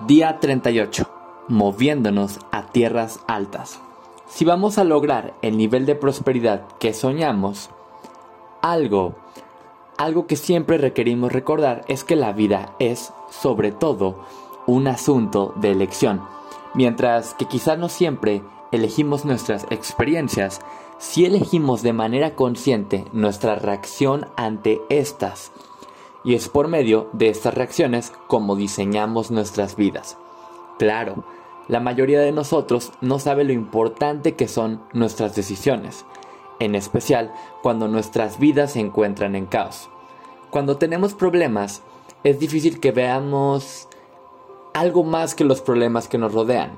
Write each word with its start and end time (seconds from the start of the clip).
Día 0.00 0.40
38. 0.40 1.08
Moviéndonos 1.46 2.40
a 2.50 2.66
tierras 2.66 3.20
altas. 3.28 3.80
Si 4.26 4.44
vamos 4.44 4.76
a 4.76 4.82
lograr 4.82 5.34
el 5.40 5.56
nivel 5.56 5.86
de 5.86 5.94
prosperidad 5.94 6.66
que 6.80 6.92
soñamos, 6.92 7.70
algo, 8.60 9.14
algo 9.96 10.26
que 10.26 10.34
siempre 10.34 10.78
requerimos 10.78 11.32
recordar 11.32 11.82
es 11.86 12.02
que 12.02 12.16
la 12.16 12.32
vida 12.32 12.74
es, 12.80 13.12
sobre 13.30 13.70
todo, 13.70 14.16
un 14.66 14.88
asunto 14.88 15.54
de 15.56 15.70
elección. 15.70 16.22
Mientras 16.74 17.34
que 17.34 17.44
quizás 17.44 17.78
no 17.78 17.88
siempre 17.88 18.42
elegimos 18.72 19.24
nuestras 19.24 19.64
experiencias, 19.70 20.60
si 20.98 21.24
elegimos 21.24 21.82
de 21.82 21.92
manera 21.92 22.34
consciente 22.34 23.04
nuestra 23.12 23.54
reacción 23.54 24.26
ante 24.36 24.82
estas 24.88 25.52
y 26.24 26.34
es 26.34 26.48
por 26.48 26.68
medio 26.68 27.08
de 27.12 27.28
estas 27.28 27.54
reacciones 27.54 28.12
como 28.26 28.56
diseñamos 28.56 29.30
nuestras 29.30 29.76
vidas. 29.76 30.16
Claro, 30.78 31.24
la 31.68 31.80
mayoría 31.80 32.20
de 32.20 32.32
nosotros 32.32 32.92
no 33.00 33.18
sabe 33.18 33.44
lo 33.44 33.52
importante 33.52 34.34
que 34.34 34.48
son 34.48 34.82
nuestras 34.92 35.34
decisiones, 35.34 36.04
en 36.58 36.74
especial 36.74 37.32
cuando 37.62 37.88
nuestras 37.88 38.38
vidas 38.38 38.72
se 38.72 38.80
encuentran 38.80 39.36
en 39.36 39.46
caos. 39.46 39.88
Cuando 40.50 40.76
tenemos 40.76 41.14
problemas, 41.14 41.82
es 42.22 42.38
difícil 42.38 42.80
que 42.80 42.92
veamos 42.92 43.88
algo 44.72 45.04
más 45.04 45.34
que 45.34 45.44
los 45.44 45.60
problemas 45.60 46.08
que 46.08 46.18
nos 46.18 46.32
rodean. 46.32 46.72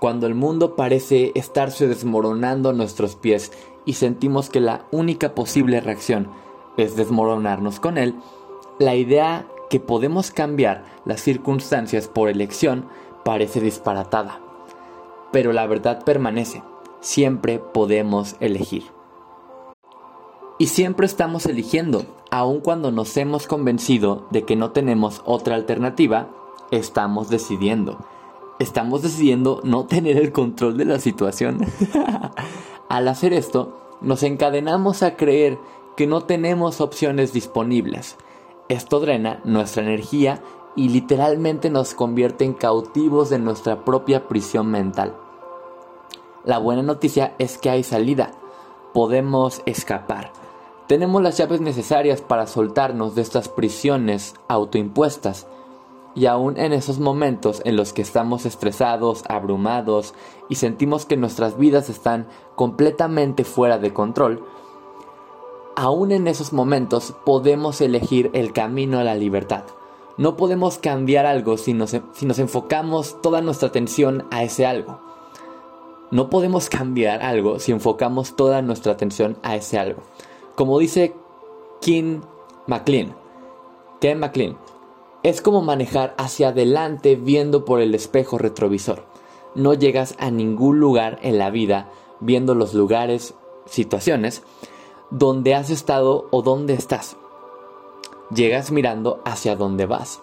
Cuando 0.00 0.26
el 0.26 0.34
mundo 0.34 0.76
parece 0.76 1.32
estarse 1.34 1.86
desmoronando 1.88 2.70
a 2.70 2.74
nuestros 2.74 3.16
pies 3.16 3.52
y 3.86 3.94
sentimos 3.94 4.50
que 4.50 4.60
la 4.60 4.86
única 4.90 5.34
posible 5.34 5.80
reacción 5.80 6.28
es 6.76 6.96
desmoronarnos 6.96 7.80
con 7.80 7.98
él, 7.98 8.14
la 8.78 8.94
idea 8.94 9.46
que 9.70 9.80
podemos 9.80 10.30
cambiar 10.30 10.84
las 11.04 11.20
circunstancias 11.20 12.08
por 12.08 12.28
elección 12.28 12.86
parece 13.24 13.60
disparatada. 13.60 14.40
Pero 15.32 15.52
la 15.52 15.66
verdad 15.66 16.04
permanece, 16.04 16.62
siempre 17.00 17.58
podemos 17.58 18.36
elegir. 18.40 18.84
Y 20.58 20.66
siempre 20.66 21.06
estamos 21.06 21.46
eligiendo, 21.46 22.04
aun 22.30 22.60
cuando 22.60 22.92
nos 22.92 23.16
hemos 23.16 23.46
convencido 23.46 24.26
de 24.30 24.44
que 24.44 24.54
no 24.54 24.70
tenemos 24.70 25.22
otra 25.24 25.56
alternativa, 25.56 26.28
estamos 26.70 27.28
decidiendo. 27.28 27.98
Estamos 28.60 29.02
decidiendo 29.02 29.60
no 29.64 29.84
tener 29.86 30.16
el 30.16 30.32
control 30.32 30.76
de 30.76 30.84
la 30.84 31.00
situación. 31.00 31.66
Al 32.88 33.08
hacer 33.08 33.32
esto, 33.32 33.80
nos 34.00 34.22
encadenamos 34.22 35.02
a 35.02 35.16
creer 35.16 35.58
que 35.96 36.06
no 36.06 36.22
tenemos 36.22 36.80
opciones 36.80 37.32
disponibles. 37.32 38.16
Esto 38.68 39.00
drena 39.00 39.40
nuestra 39.44 39.82
energía 39.82 40.42
y 40.76 40.88
literalmente 40.88 41.70
nos 41.70 41.94
convierte 41.94 42.44
en 42.44 42.54
cautivos 42.54 43.30
de 43.30 43.38
nuestra 43.38 43.84
propia 43.84 44.26
prisión 44.26 44.70
mental. 44.70 45.14
La 46.44 46.58
buena 46.58 46.82
noticia 46.82 47.34
es 47.38 47.58
que 47.58 47.70
hay 47.70 47.84
salida. 47.84 48.32
Podemos 48.92 49.62
escapar. 49.66 50.32
Tenemos 50.86 51.22
las 51.22 51.38
llaves 51.38 51.60
necesarias 51.60 52.20
para 52.20 52.46
soltarnos 52.46 53.14
de 53.14 53.22
estas 53.22 53.48
prisiones 53.48 54.34
autoimpuestas. 54.48 55.46
Y 56.14 56.26
aún 56.26 56.58
en 56.58 56.72
esos 56.72 56.98
momentos 56.98 57.62
en 57.64 57.76
los 57.76 57.92
que 57.92 58.02
estamos 58.02 58.44
estresados, 58.46 59.24
abrumados 59.28 60.14
y 60.48 60.56
sentimos 60.56 61.06
que 61.06 61.16
nuestras 61.16 61.56
vidas 61.56 61.88
están 61.88 62.28
completamente 62.54 63.44
fuera 63.44 63.78
de 63.78 63.92
control, 63.92 64.44
aún 65.76 66.12
en 66.12 66.26
esos 66.26 66.52
momentos 66.52 67.14
podemos 67.24 67.80
elegir 67.80 68.30
el 68.34 68.52
camino 68.52 68.98
a 68.98 69.04
la 69.04 69.14
libertad. 69.14 69.64
No 70.16 70.36
podemos 70.36 70.78
cambiar 70.78 71.26
algo 71.26 71.56
si 71.56 71.72
nos, 71.72 71.96
si 72.12 72.26
nos 72.26 72.38
enfocamos 72.38 73.20
toda 73.20 73.40
nuestra 73.40 73.68
atención 73.68 74.26
a 74.30 74.44
ese 74.44 74.66
algo. 74.66 75.00
No 76.10 76.30
podemos 76.30 76.68
cambiar 76.68 77.22
algo 77.22 77.58
si 77.58 77.72
enfocamos 77.72 78.36
toda 78.36 78.62
nuestra 78.62 78.92
atención 78.92 79.36
a 79.42 79.56
ese 79.56 79.78
algo. 79.78 80.02
Como 80.54 80.78
dice 80.78 81.14
Kim 81.80 82.20
McLean, 82.68 83.16
Ken 84.00 84.20
McLean, 84.20 84.56
es 85.24 85.40
como 85.40 85.62
manejar 85.62 86.14
hacia 86.18 86.48
adelante 86.48 87.16
viendo 87.16 87.64
por 87.64 87.80
el 87.80 87.94
espejo 87.94 88.38
retrovisor. 88.38 89.06
No 89.54 89.74
llegas 89.74 90.14
a 90.18 90.30
ningún 90.30 90.78
lugar 90.78 91.18
en 91.22 91.38
la 91.38 91.50
vida 91.50 91.90
viendo 92.20 92.54
los 92.54 92.74
lugares, 92.74 93.34
situaciones, 93.66 94.42
donde 95.14 95.54
has 95.54 95.70
estado 95.70 96.26
o 96.32 96.42
dónde 96.42 96.74
estás. 96.74 97.16
Llegas 98.34 98.72
mirando 98.72 99.20
hacia 99.24 99.54
dónde 99.54 99.86
vas. 99.86 100.20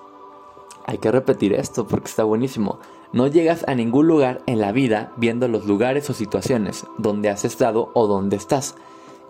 Hay 0.86 0.98
que 0.98 1.12
repetir 1.12 1.54
esto 1.54 1.88
porque 1.88 2.10
está 2.10 2.26
buenísimo. 2.26 2.80
No 3.14 3.28
llegas 3.28 3.64
a 3.70 3.76
ningún 3.76 4.08
lugar 4.08 4.42
en 4.48 4.60
la 4.60 4.74
vida 4.74 5.14
viendo 5.16 5.48
los 5.48 5.66
lugares 5.66 6.10
o 6.10 6.14
situaciones 6.14 6.86
donde 6.98 7.30
has 7.30 7.46
estado 7.46 7.90
o 7.94 8.06
dónde 8.06 8.36
estás. 8.36 8.76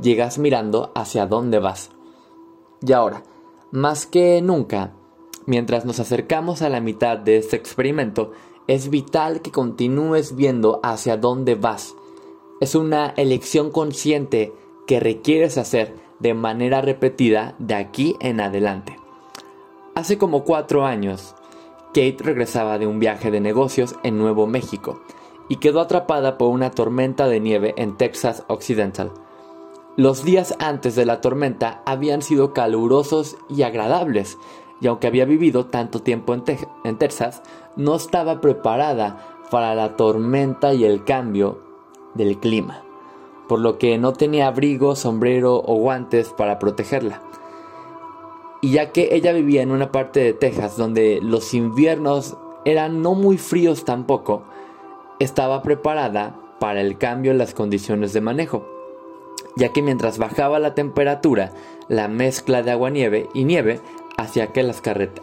Llegas 0.02 0.40
mirando 0.40 0.92
hacia 0.96 1.28
dónde 1.28 1.60
vas. 1.60 1.92
Y 2.82 2.94
ahora, 2.94 3.22
más 3.70 4.08
que 4.08 4.42
nunca, 4.42 4.94
mientras 5.46 5.86
nos 5.86 6.00
acercamos 6.00 6.64
a 6.64 6.70
la 6.70 6.80
mitad 6.80 7.20
de 7.20 7.38
este 7.38 7.56
experimento, 7.56 8.32
es 8.66 8.90
vital 8.90 9.44
que 9.44 9.52
continúes 9.52 10.36
viendo 10.36 10.80
hacia 10.82 11.18
dónde 11.18 11.54
vas. 11.54 11.94
Es 12.62 12.74
una 12.74 13.10
elección 13.12 13.70
consciente 13.70 14.54
que 14.92 15.00
requieres 15.00 15.58
hacer 15.58 15.96
de 16.20 16.34
manera 16.34 16.82
repetida 16.82 17.56
de 17.60 17.76
aquí 17.76 18.18
en 18.20 18.42
adelante. 18.42 18.98
Hace 19.96 20.18
como 20.18 20.44
cuatro 20.44 20.86
años, 20.86 21.34
Kate 21.94 22.18
regresaba 22.20 22.78
de 22.78 22.88
un 22.88 23.00
viaje 23.00 23.32
de 23.32 23.40
negocios 23.40 23.96
en 24.04 24.18
Nuevo 24.18 24.48
México 24.48 25.00
y 25.48 25.60
quedó 25.62 25.80
atrapada 25.80 26.38
por 26.38 26.50
una 26.50 26.72
tormenta 26.72 27.30
de 27.30 27.40
nieve 27.40 27.74
en 27.78 27.96
Texas 27.96 28.44
Occidental. 28.50 29.14
Los 29.96 30.26
días 30.26 30.58
antes 30.60 30.94
de 30.98 31.06
la 31.06 31.22
tormenta 31.22 31.82
habían 31.86 32.22
sido 32.22 32.52
calurosos 32.52 33.38
y 33.48 33.62
agradables, 33.62 34.38
y 34.82 34.88
aunque 34.88 35.08
había 35.08 35.24
vivido 35.24 35.68
tanto 35.68 36.02
tiempo 36.02 36.34
en, 36.34 36.44
en 36.84 36.98
Texas, 36.98 37.44
no 37.78 37.96
estaba 37.96 38.42
preparada 38.42 39.26
para 39.50 39.74
la 39.74 39.96
tormenta 39.96 40.74
y 40.74 40.84
el 40.84 41.06
cambio 41.06 41.62
del 42.14 42.40
clima 42.40 42.84
por 43.52 43.60
lo 43.60 43.78
que 43.78 43.98
no 43.98 44.14
tenía 44.14 44.48
abrigo, 44.48 44.96
sombrero 44.96 45.58
o 45.58 45.76
guantes 45.76 46.30
para 46.30 46.58
protegerla. 46.58 47.22
Y 48.62 48.72
ya 48.72 48.94
que 48.94 49.10
ella 49.12 49.34
vivía 49.34 49.62
en 49.62 49.72
una 49.72 49.92
parte 49.92 50.22
de 50.22 50.32
Texas 50.32 50.78
donde 50.78 51.20
los 51.22 51.54
inviernos 51.54 52.38
eran 52.64 53.02
no 53.02 53.14
muy 53.14 53.38
fríos 53.38 53.84
tampoco, 53.84 54.44
estaba 55.20 55.64
preparada 55.64 56.40
para 56.62 56.80
el 56.80 56.98
cambio 56.98 57.34
en 57.34 57.40
las 57.40 57.54
condiciones 57.54 58.14
de 58.14 58.22
manejo, 58.22 58.66
ya 59.58 59.74
que 59.74 59.82
mientras 59.82 60.18
bajaba 60.18 60.58
la 60.58 60.74
temperatura, 60.74 61.52
la 61.90 62.08
mezcla 62.08 62.64
de 62.64 62.72
agua-nieve 62.72 63.28
y 63.34 63.44
nieve 63.44 63.82
hacía 64.16 64.50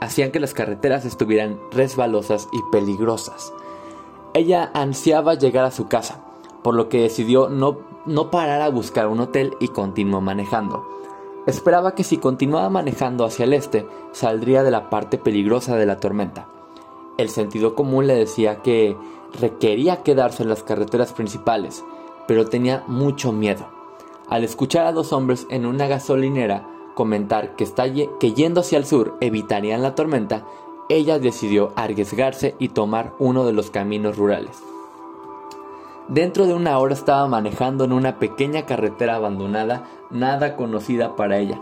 hacían 0.01 0.33
que 0.33 0.41
las 0.41 0.53
carreteras 0.53 1.07
estuvieran 1.07 1.59
resbalosas 1.71 2.47
y 2.53 2.59
peligrosas. 2.71 3.55
Ella 4.35 4.71
ansiaba 4.75 5.33
llegar 5.33 5.65
a 5.65 5.71
su 5.71 5.89
casa, 5.89 6.28
por 6.69 6.75
lo 6.75 6.91
que 6.91 7.01
decidió 7.01 7.49
no 7.49 7.79
no 8.05 8.31
parara 8.31 8.67
a 8.67 8.69
buscar 8.69 9.09
un 9.09 9.21
hotel 9.21 9.57
y 9.59 9.69
continuó 9.69 10.21
manejando. 10.21 10.87
Esperaba 11.47 11.95
que 11.95 12.05
si 12.05 12.19
continuaba 12.19 12.69
manejando 12.69 13.25
hacia 13.25 13.47
el 13.47 13.55
este, 13.55 13.87
saldría 14.13 14.63
de 14.63 14.71
la 14.71 14.91
parte 14.91 15.17
peligrosa 15.17 15.77
de 15.77 15.87
la 15.87 15.99
tormenta. 15.99 16.47
El 17.17 17.31
sentido 17.31 17.75
común 17.75 18.07
le 18.07 18.17
decía 18.17 18.57
que 18.57 18.99
requería 19.41 20.03
quedarse 20.03 20.43
en 20.43 20.51
las 20.51 20.63
carreteras 20.63 21.15
principales, 21.15 21.87
pero 22.27 22.45
tenía 22.45 22.85
mucho 22.87 23.33
miedo. 23.33 23.67
Al 24.29 24.45
escuchar 24.45 24.85
a 24.85 24.93
dos 24.93 25.15
hombres 25.15 25.47
en 25.49 25.65
una 25.65 25.87
gasolinera 25.87 26.69
comentar 26.95 27.57
que, 27.57 27.65
está 27.65 27.91
que 27.91 28.35
yendo 28.35 28.61
hacia 28.61 28.77
el 28.77 28.85
sur 28.85 29.17
evitarían 29.23 29.81
la 29.81 29.95
tormenta, 29.95 30.45
ella 30.91 31.19
decidió 31.19 31.73
arriesgarse 31.77 32.57
y 32.59 32.69
tomar 32.69 33.15
uno 33.19 33.47
de 33.47 33.55
los 33.55 33.71
caminos 33.71 34.19
rurales. 34.19 34.68
Dentro 36.09 36.47
de 36.47 36.55
una 36.55 36.79
hora 36.79 36.95
estaba 36.95 37.29
manejando 37.29 37.85
en 37.85 37.93
una 37.93 38.19
pequeña 38.19 38.65
carretera 38.65 39.17
abandonada, 39.17 39.85
nada 40.11 40.57
conocida 40.57 41.17
para 41.17 41.37
ella. 41.37 41.61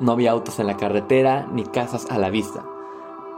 No 0.00 0.12
había 0.12 0.30
autos 0.30 0.58
en 0.58 0.66
la 0.66 0.78
carretera 0.78 1.46
ni 1.52 1.64
casas 1.64 2.10
a 2.10 2.18
la 2.18 2.30
vista. 2.30 2.64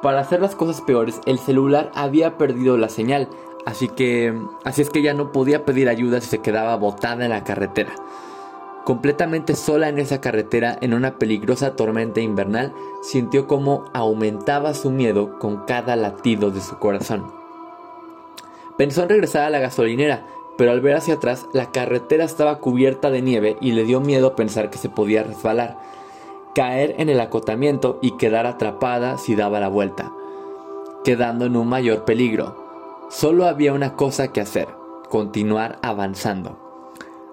Para 0.03 0.21
hacer 0.21 0.41
las 0.41 0.55
cosas 0.55 0.83
peores, 0.83 1.21
el 1.27 1.41
celular 1.41 1.91
había 1.97 2.39
perdido 2.39 2.79
la 2.79 2.89
señal, 2.89 3.29
así 3.65 3.89
que 3.89 4.41
así 4.65 4.83
es 4.83 4.91
que 4.91 5.03
ya 5.03 5.15
no 5.15 5.33
podía 5.33 5.65
pedir 5.65 5.89
ayuda 5.89 6.21
si 6.21 6.29
se 6.29 6.39
quedaba 6.39 6.77
botada 6.77 7.25
en 7.25 7.33
la 7.33 7.43
carretera. 7.43 7.93
Completamente 8.85 9.57
sola 9.57 9.89
en 9.89 9.99
esa 9.99 10.21
carretera, 10.21 10.79
en 10.81 10.95
una 10.95 11.19
peligrosa 11.19 11.75
tormenta 11.75 12.21
invernal, 12.21 12.73
sintió 13.03 13.49
cómo 13.49 13.87
aumentaba 13.93 14.75
su 14.75 14.93
miedo 14.93 15.41
con 15.41 15.65
cada 15.65 15.97
latido 15.97 16.53
de 16.53 16.61
su 16.61 16.79
corazón. 16.79 17.33
Pensó 18.77 19.03
en 19.03 19.09
regresar 19.09 19.45
a 19.45 19.51
la 19.51 19.59
gasolinera, 19.59 20.27
pero 20.57 20.71
al 20.71 20.81
ver 20.81 20.97
hacia 20.97 21.15
atrás 21.15 21.47
la 21.53 21.71
carretera 21.71 22.25
estaba 22.25 22.59
cubierta 22.59 23.11
de 23.11 23.23
nieve 23.23 23.57
y 23.61 23.73
le 23.73 23.85
dio 23.85 24.01
miedo 24.01 24.37
pensar 24.37 24.71
que 24.71 24.79
se 24.79 24.89
podía 24.89 25.23
resbalar, 25.23 25.79
caer 26.55 26.95
en 26.99 27.09
el 27.09 27.21
acotamiento 27.21 27.99
y 28.03 28.13
quedar 28.13 28.47
atrapada 28.47 29.19
si 29.19 29.37
daba 29.37 29.61
la 29.61 29.69
vuelta. 29.69 30.13
quedando 31.05 31.45
en 31.45 31.57
un 31.57 31.69
mayor 31.69 32.05
peligro. 32.05 33.07
Solo 33.11 33.47
había 33.47 33.73
una 33.73 33.95
cosa 33.95 34.33
que 34.33 34.41
hacer, 34.41 34.67
continuar 35.09 35.79
avanzando. 35.81 36.59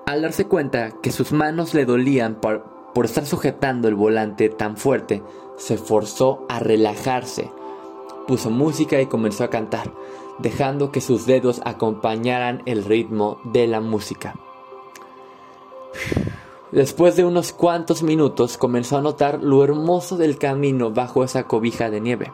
Al 0.06 0.22
darse 0.22 0.46
cuenta 0.46 0.92
que 1.02 1.12
sus 1.12 1.31
manos 1.31 1.74
le 1.74 1.86
dolían 1.86 2.36
por, 2.36 2.64
por 2.94 3.06
estar 3.06 3.25
sujetando 3.25 3.88
el 3.88 3.96
volante 3.96 4.50
tan 4.50 4.78
fuerte, 4.78 5.24
se 5.58 5.78
forzó 5.78 6.46
a 6.50 6.60
relajarse. 6.60 7.50
Puso 8.28 8.52
música 8.52 9.02
y 9.02 9.08
comenzó 9.08 9.44
a 9.44 9.50
cantar, 9.50 9.92
dejando 10.40 10.92
que 10.92 11.02
sus 11.02 11.26
dedos 11.26 11.62
acompañaran 11.66 12.62
el 12.66 12.84
ritmo 12.84 13.40
de 13.44 13.68
la 13.68 13.82
música. 13.82 14.36
Después 16.72 17.16
de 17.16 17.24
unos 17.24 17.54
cuantos 17.54 18.02
minutos 18.02 18.58
comenzó 18.58 18.98
a 18.98 19.02
notar 19.02 19.44
lo 19.44 19.64
hermoso 19.64 20.18
del 20.18 20.40
camino 20.40 20.90
bajo 20.90 21.24
esa 21.24 21.44
cobija 21.44 21.92
de 21.92 22.02
nieve. 22.02 22.32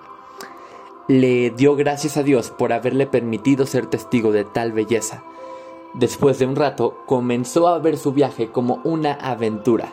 Le 1.09 1.49
dio 1.49 1.75
gracias 1.75 2.15
a 2.15 2.23
Dios 2.23 2.49
por 2.51 2.71
haberle 2.71 3.05
permitido 3.05 3.65
ser 3.65 3.87
testigo 3.87 4.31
de 4.31 4.45
tal 4.45 4.71
belleza. 4.71 5.23
Después 5.93 6.39
de 6.39 6.45
un 6.45 6.55
rato 6.55 6.99
comenzó 7.05 7.67
a 7.67 7.79
ver 7.79 7.97
su 7.97 8.13
viaje 8.13 8.47
como 8.49 8.79
una 8.83 9.13
aventura, 9.13 9.91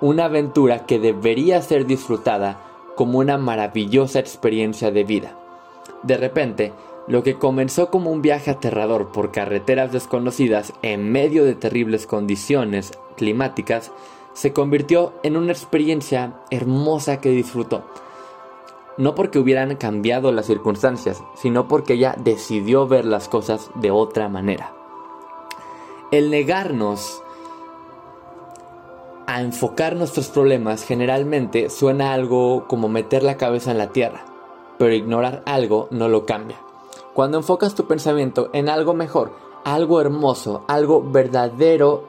una 0.00 0.26
aventura 0.26 0.86
que 0.86 0.98
debería 0.98 1.60
ser 1.62 1.86
disfrutada 1.86 2.60
como 2.94 3.18
una 3.18 3.38
maravillosa 3.38 4.20
experiencia 4.20 4.90
de 4.90 5.02
vida. 5.02 5.36
De 6.02 6.16
repente, 6.16 6.72
lo 7.06 7.22
que 7.22 7.38
comenzó 7.38 7.90
como 7.90 8.10
un 8.10 8.22
viaje 8.22 8.50
aterrador 8.50 9.08
por 9.12 9.32
carreteras 9.32 9.92
desconocidas 9.92 10.72
en 10.82 11.10
medio 11.10 11.44
de 11.44 11.54
terribles 11.54 12.06
condiciones 12.06 12.92
climáticas 13.16 13.90
se 14.32 14.52
convirtió 14.52 15.12
en 15.22 15.36
una 15.36 15.52
experiencia 15.52 16.40
hermosa 16.50 17.20
que 17.20 17.30
disfrutó. 17.30 17.84
No 18.96 19.14
porque 19.14 19.38
hubieran 19.38 19.76
cambiado 19.76 20.30
las 20.32 20.46
circunstancias, 20.46 21.22
sino 21.34 21.68
porque 21.68 21.94
ella 21.94 22.14
decidió 22.18 22.86
ver 22.86 23.04
las 23.04 23.28
cosas 23.28 23.70
de 23.74 23.90
otra 23.90 24.28
manera. 24.28 24.72
El 26.10 26.30
negarnos 26.30 27.22
a 29.26 29.42
enfocar 29.42 29.96
nuestros 29.96 30.28
problemas 30.28 30.84
generalmente 30.84 31.70
suena 31.70 32.12
algo 32.12 32.66
como 32.66 32.88
meter 32.88 33.22
la 33.22 33.36
cabeza 33.36 33.70
en 33.70 33.78
la 33.78 33.92
tierra, 33.92 34.24
pero 34.78 34.92
ignorar 34.92 35.42
algo 35.46 35.88
no 35.90 36.08
lo 36.08 36.26
cambia. 36.26 36.58
Cuando 37.20 37.36
enfocas 37.36 37.74
tu 37.74 37.84
pensamiento 37.84 38.48
en 38.54 38.70
algo 38.70 38.94
mejor, 38.94 39.32
algo 39.62 40.00
hermoso, 40.00 40.64
algo 40.68 41.02
verdadero 41.02 42.04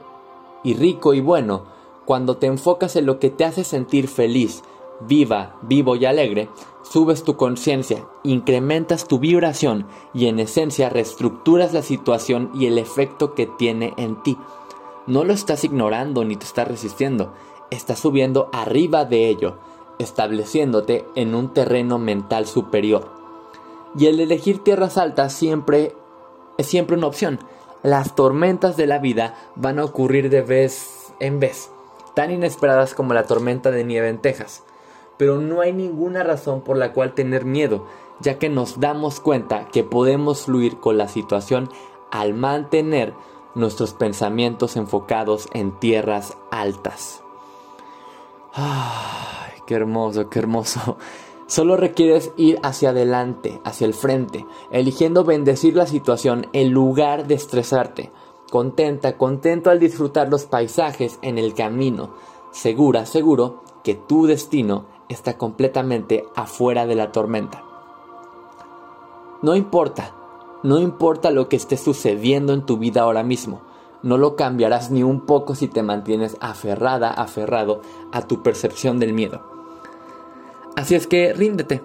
y 0.64 0.74
rico 0.74 1.14
y 1.14 1.20
bueno, 1.20 1.66
cuando 2.06 2.38
te 2.38 2.48
enfocas 2.48 2.96
en 2.96 3.08
lo 3.08 3.20
que 3.20 3.30
te 3.30 3.44
hace 3.44 3.66
sentir 3.66 4.08
feliz, 4.08 4.64
viva, 5.02 5.58
vivo 5.64 5.98
y 5.98 6.06
alegre, 6.06 6.48
subes 6.82 7.24
tu 7.24 7.36
conciencia, 7.36 8.08
incrementas 8.24 9.06
tu 9.06 9.20
vibración 9.20 9.86
y 10.14 10.28
en 10.28 10.40
esencia 10.40 10.88
reestructuras 10.88 11.74
la 11.74 11.82
situación 11.82 12.50
y 12.56 12.68
el 12.68 12.78
efecto 12.78 13.34
que 13.34 13.48
tiene 13.48 13.94
en 13.98 14.24
ti. 14.24 14.38
No 15.08 15.26
lo 15.26 15.34
estás 15.34 15.66
ignorando 15.66 16.24
ni 16.24 16.38
te 16.38 16.46
estás 16.46 16.70
resistiendo, 16.70 17.34
estás 17.70 18.00
subiendo 18.00 18.50
arriba 18.54 19.04
de 19.04 19.28
ello, 19.28 19.58
estableciéndote 20.00 21.06
en 21.16 21.36
un 21.36 21.54
terreno 21.54 22.00
mental 22.00 22.48
superior. 22.48 23.21
Y 23.98 24.08
el 24.08 24.20
elegir 24.20 24.64
tierras 24.64 24.98
altas 24.98 25.34
siempre 25.34 25.96
es 26.58 26.68
siempre 26.68 26.98
una 26.98 27.08
opción. 27.08 27.40
Las 27.84 28.16
tormentas 28.16 28.78
de 28.78 28.88
la 28.88 29.00
vida 29.00 29.36
van 29.56 29.80
a 29.80 29.86
ocurrir 29.86 30.30
de 30.30 30.42
vez 30.42 31.14
en 31.20 31.40
vez, 31.40 31.70
tan 32.16 32.32
inesperadas 32.32 32.94
como 32.94 33.14
la 33.14 33.24
tormenta 33.24 33.72
de 33.72 33.84
nieve 33.84 34.10
en 34.10 34.20
Texas. 34.20 34.64
Pero 35.18 35.40
no 35.40 35.62
hay 35.62 35.74
ninguna 35.74 36.24
razón 36.24 36.62
por 36.62 36.78
la 36.78 36.94
cual 36.94 37.14
tener 37.14 37.46
miedo, 37.46 37.86
ya 38.20 38.38
que 38.38 38.50
nos 38.50 38.80
damos 38.80 39.20
cuenta 39.20 39.68
que 39.68 39.84
podemos 39.84 40.44
fluir 40.44 40.80
con 40.80 40.98
la 40.98 41.08
situación 41.08 41.70
al 42.12 42.34
mantener 42.34 43.14
nuestros 43.56 43.94
pensamientos 43.94 44.78
enfocados 44.78 45.48
en 45.54 45.78
tierras 45.80 46.38
altas. 46.52 47.24
Ay, 48.54 49.62
qué 49.66 49.76
hermoso, 49.76 50.30
qué 50.30 50.40
hermoso. 50.40 50.98
Solo 51.52 51.76
requieres 51.76 52.32
ir 52.38 52.62
hacia 52.64 52.92
adelante, 52.92 53.60
hacia 53.66 53.86
el 53.86 53.94
frente, 53.94 54.46
eligiendo 54.72 55.26
bendecir 55.26 55.76
la 55.76 55.86
situación 55.86 56.48
en 56.54 56.72
lugar 56.72 57.28
de 57.28 57.36
estresarte. 57.36 58.10
Contenta, 58.50 59.18
contento 59.18 59.70
al 59.70 59.78
disfrutar 59.78 60.30
los 60.30 60.46
paisajes 60.46 61.20
en 61.22 61.38
el 61.38 61.54
camino. 61.54 62.12
Segura, 62.52 63.06
seguro 63.06 63.64
que 63.84 63.96
tu 63.96 64.28
destino 64.28 64.86
está 65.10 65.38
completamente 65.38 66.24
afuera 66.38 66.88
de 66.88 66.96
la 66.96 67.12
tormenta. 67.12 67.66
No 69.42 69.54
importa, 69.58 70.16
no 70.64 70.80
importa 70.80 71.32
lo 71.32 71.50
que 71.50 71.58
esté 71.58 71.76
sucediendo 71.76 72.54
en 72.54 72.66
tu 72.66 72.78
vida 72.78 73.02
ahora 73.02 73.24
mismo. 73.24 73.60
No 74.04 74.18
lo 74.18 74.38
cambiarás 74.38 74.90
ni 74.90 75.04
un 75.04 75.26
poco 75.26 75.54
si 75.54 75.68
te 75.68 75.84
mantienes 75.84 76.38
aferrada, 76.40 77.12
aferrado 77.12 77.82
a 78.14 78.26
tu 78.26 78.42
percepción 78.42 79.00
del 79.00 79.12
miedo. 79.12 79.51
Así 80.82 80.96
es 80.96 81.06
que 81.06 81.32
ríndete, 81.34 81.84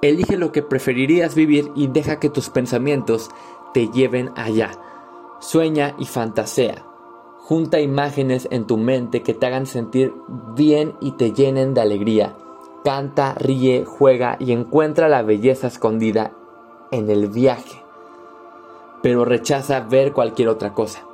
elige 0.00 0.38
lo 0.38 0.52
que 0.52 0.62
preferirías 0.62 1.34
vivir 1.34 1.70
y 1.74 1.88
deja 1.88 2.18
que 2.18 2.30
tus 2.30 2.48
pensamientos 2.48 3.30
te 3.74 3.88
lleven 3.88 4.30
allá. 4.36 4.70
Sueña 5.38 5.94
y 5.98 6.06
fantasea. 6.06 6.82
Junta 7.40 7.78
imágenes 7.78 8.48
en 8.50 8.66
tu 8.66 8.78
mente 8.78 9.22
que 9.22 9.34
te 9.34 9.44
hagan 9.44 9.66
sentir 9.66 10.14
bien 10.56 10.94
y 11.02 11.12
te 11.12 11.32
llenen 11.32 11.74
de 11.74 11.82
alegría. 11.82 12.36
Canta, 12.86 13.34
ríe, 13.34 13.84
juega 13.84 14.38
y 14.40 14.52
encuentra 14.52 15.10
la 15.10 15.20
belleza 15.20 15.66
escondida 15.66 16.32
en 16.90 17.10
el 17.10 17.26
viaje. 17.26 17.82
Pero 19.02 19.26
rechaza 19.26 19.80
ver 19.80 20.14
cualquier 20.14 20.48
otra 20.48 20.72
cosa. 20.72 21.07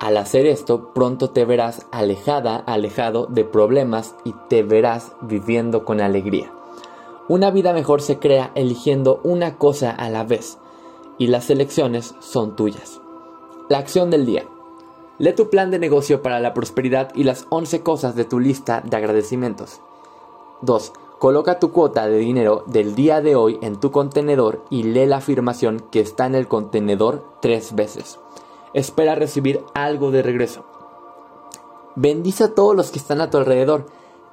Al 0.00 0.16
hacer 0.16 0.46
esto, 0.46 0.94
pronto 0.94 1.28
te 1.28 1.44
verás 1.44 1.86
alejada, 1.92 2.56
alejado 2.56 3.26
de 3.26 3.44
problemas 3.44 4.14
y 4.24 4.34
te 4.48 4.62
verás 4.62 5.12
viviendo 5.20 5.84
con 5.84 6.00
alegría. 6.00 6.50
Una 7.28 7.50
vida 7.50 7.74
mejor 7.74 8.00
se 8.00 8.18
crea 8.18 8.50
eligiendo 8.54 9.20
una 9.24 9.58
cosa 9.58 9.90
a 9.90 10.08
la 10.08 10.24
vez 10.24 10.56
y 11.18 11.26
las 11.26 11.50
elecciones 11.50 12.14
son 12.20 12.56
tuyas. 12.56 13.02
La 13.68 13.76
acción 13.76 14.10
del 14.10 14.24
día. 14.24 14.46
Lee 15.18 15.34
tu 15.34 15.50
plan 15.50 15.70
de 15.70 15.78
negocio 15.78 16.22
para 16.22 16.40
la 16.40 16.54
prosperidad 16.54 17.14
y 17.14 17.24
las 17.24 17.46
11 17.50 17.82
cosas 17.82 18.16
de 18.16 18.24
tu 18.24 18.40
lista 18.40 18.80
de 18.82 18.96
agradecimientos. 18.96 19.82
2. 20.62 20.94
Coloca 21.18 21.58
tu 21.58 21.72
cuota 21.72 22.08
de 22.08 22.16
dinero 22.16 22.64
del 22.66 22.94
día 22.94 23.20
de 23.20 23.36
hoy 23.36 23.58
en 23.60 23.76
tu 23.76 23.90
contenedor 23.90 24.64
y 24.70 24.84
lee 24.84 25.04
la 25.04 25.18
afirmación 25.18 25.84
que 25.90 26.00
está 26.00 26.24
en 26.24 26.36
el 26.36 26.48
contenedor 26.48 27.22
tres 27.42 27.74
veces 27.74 28.18
espera 28.74 29.14
recibir 29.14 29.60
algo 29.74 30.10
de 30.10 30.22
regreso. 30.22 30.64
Bendice 31.96 32.44
a 32.44 32.54
todos 32.54 32.76
los 32.76 32.90
que 32.90 32.98
están 32.98 33.20
a 33.20 33.30
tu 33.30 33.38
alrededor, 33.38 33.86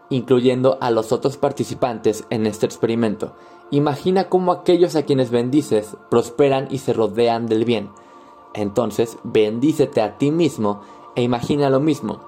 incluyendo 0.09 0.77
a 0.79 0.91
los 0.91 1.11
otros 1.11 1.37
participantes 1.37 2.25
en 2.29 2.45
este 2.45 2.65
experimento. 2.65 3.33
Imagina 3.71 4.29
cómo 4.29 4.51
aquellos 4.51 4.95
a 4.95 5.03
quienes 5.03 5.31
bendices 5.31 5.97
prosperan 6.09 6.67
y 6.69 6.77
se 6.77 6.93
rodean 6.93 7.47
del 7.47 7.65
bien. 7.65 7.89
Entonces, 8.53 9.17
bendícete 9.23 10.01
a 10.01 10.17
ti 10.17 10.31
mismo 10.31 10.81
e 11.15 11.23
imagina 11.23 11.69
lo 11.69 11.79
mismo. 11.79 12.19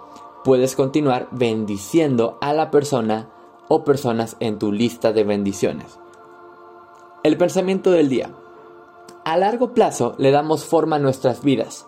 Puedes 0.43 0.75
continuar 0.75 1.27
bendiciendo 1.31 2.37
a 2.41 2.53
la 2.53 2.71
persona 2.71 3.29
o 3.67 3.83
personas 3.83 4.35
en 4.39 4.59
tu 4.59 4.71
lista 4.71 5.13
de 5.13 5.23
bendiciones. 5.23 5.99
El 7.23 7.37
pensamiento 7.37 7.91
del 7.91 8.09
día. 8.09 8.31
A 9.25 9.37
largo 9.37 9.73
plazo 9.73 10.15
le 10.17 10.31
damos 10.31 10.65
forma 10.65 10.95
a 10.95 10.99
nuestras 10.99 11.43
vidas 11.43 11.85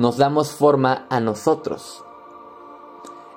nos 0.00 0.16
damos 0.16 0.52
forma 0.52 1.04
a 1.10 1.20
nosotros. 1.20 2.02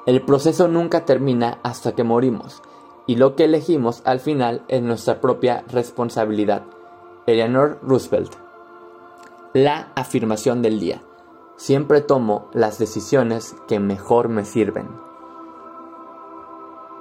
El 0.06 0.22
proceso 0.22 0.70
nunca 0.70 1.04
termina 1.04 1.60
hasta 1.62 1.92
que 1.92 2.06
morimos 2.06 2.62
y 3.06 3.18
lo 3.18 3.36
que 3.36 3.44
elegimos 3.44 4.02
al 4.06 4.22
final 4.22 4.64
es 4.70 4.82
nuestra 4.82 5.20
propia 5.20 5.66
responsabilidad. 5.68 6.64
Eleanor 7.28 7.80
Roosevelt. 7.84 8.32
La 9.54 9.92
afirmación 9.96 10.62
del 10.62 10.80
día. 10.80 11.02
Siempre 11.58 12.00
tomo 12.00 12.48
las 12.54 12.80
decisiones 12.80 13.58
que 13.68 13.82
mejor 13.82 14.30
me 14.30 14.46
sirven. 14.46 14.88